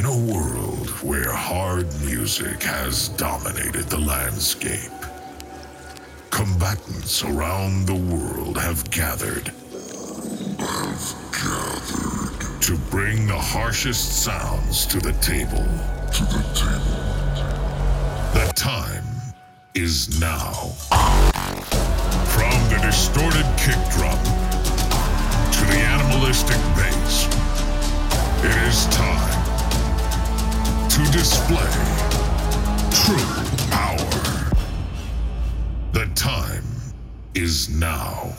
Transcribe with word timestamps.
In 0.00 0.06
a 0.06 0.32
world 0.32 0.88
where 1.02 1.30
hard 1.30 1.86
music 2.00 2.62
has 2.62 3.10
dominated 3.10 3.84
the 3.90 3.98
landscape, 3.98 4.98
combatants 6.30 7.22
around 7.22 7.84
the 7.84 7.96
world 7.96 8.56
have 8.56 8.90
gathered. 8.90 9.48
Have 10.58 11.14
gathered. 11.36 12.62
To 12.62 12.78
bring 12.88 13.26
the 13.26 13.36
harshest 13.36 14.22
sounds 14.22 14.86
to 14.86 15.00
the 15.00 15.12
table. 15.20 15.68
To 16.16 16.24
the 16.32 16.44
table. 16.56 16.96
The 18.32 18.50
time 18.56 19.04
is 19.74 20.18
now. 20.18 20.72
From 22.32 22.56
the 22.70 22.78
distorted 22.80 23.44
kick 23.58 23.76
drum 23.92 24.18
to 25.52 25.62
the 25.66 25.78
animalistic 25.78 26.56
bass, 26.74 27.26
it 28.42 28.56
is 28.66 28.86
time 28.96 29.39
to 31.04 31.12
display 31.12 31.70
true 32.90 33.16
power. 33.70 34.50
The 35.92 36.10
time 36.14 36.64
is 37.34 37.68
now. 37.68 38.34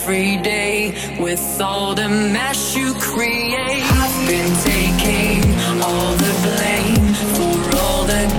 every 0.00 0.36
day 0.36 0.94
with 1.18 1.60
all 1.60 1.94
the 1.94 2.08
mess 2.08 2.76
you 2.76 2.94
create. 2.94 3.82
I've 4.04 4.28
been 4.28 4.52
taking 4.72 5.42
all 5.82 6.12
the 6.24 6.34
blame 6.46 7.14
for 7.36 7.76
all 7.78 8.04
the 8.04 8.37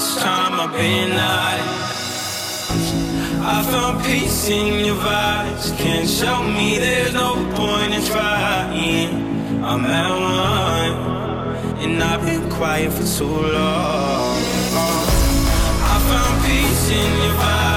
this 0.00 0.16
time 0.22 0.54
I've 0.58 0.72
been 0.72 1.10
hiding. 1.12 1.72
I 3.54 3.62
found 3.70 4.02
peace 4.02 4.48
in 4.48 4.86
your 4.86 4.96
vibes. 4.96 5.76
Can't 5.76 6.08
show 6.08 6.42
me 6.42 6.78
there's 6.78 7.12
no 7.12 7.34
point 7.54 7.92
in 7.92 8.02
trying. 8.04 9.10
I'm 9.62 9.84
at 9.84 10.12
one, 10.32 11.84
and 11.84 12.02
I've 12.02 12.24
been 12.24 12.48
quiet 12.48 12.90
for 12.94 13.06
too 13.18 13.26
long. 13.26 14.38
I 15.92 15.96
found 16.08 16.34
peace 16.46 16.86
in 17.00 17.10
your 17.24 17.34
vibes. 17.34 17.69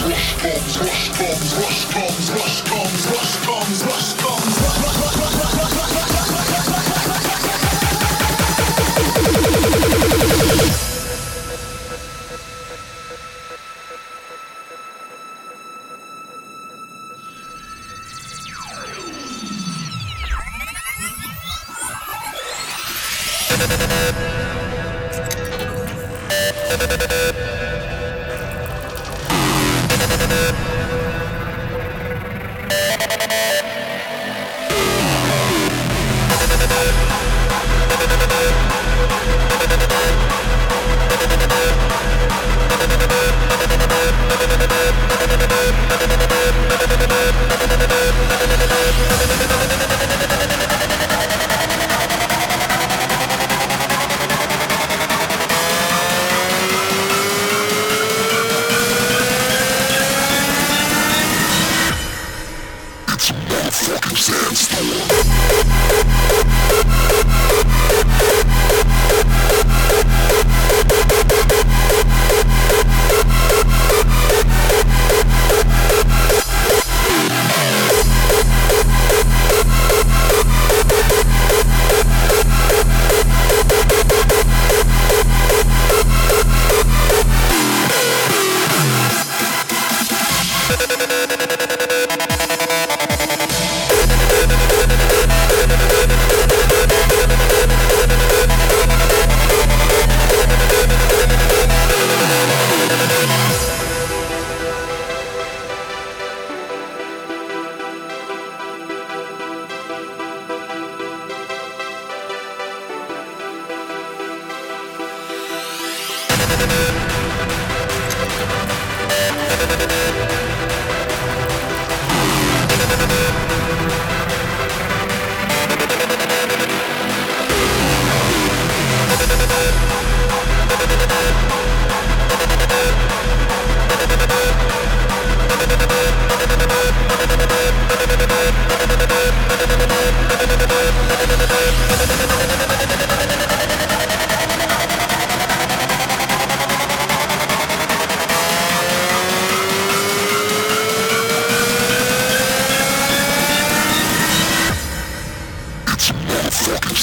Rush 0.00 0.36
comes, 0.36 0.78
rush 0.78 1.08
comes, 1.08 1.54
rush 1.56 1.84
comes, 1.86 2.30
rush 2.30 2.62
comes. 2.62 2.87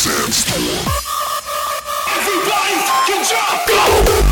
Sandstorm. 0.06 1.05
Ninja, 3.26 3.66
go! 3.66 4.25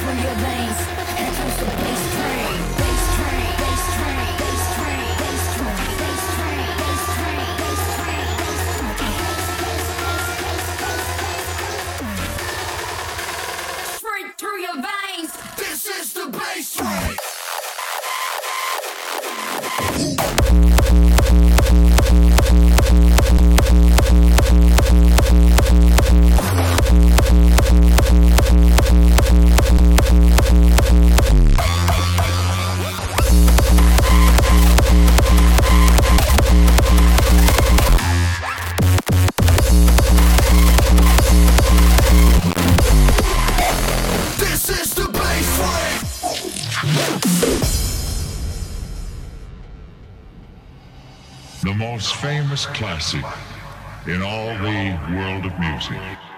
for 0.00 0.12
your 0.12 0.34
veins. 0.36 0.78
And 1.18 1.36
close 1.36 1.56
the 1.58 1.89
the 51.62 51.74
most 51.74 52.16
famous 52.16 52.66
classic 52.66 53.24
in 54.06 54.22
all 54.22 54.46
the 54.58 54.98
world 55.14 55.44
of 55.44 55.58
music. 55.58 56.29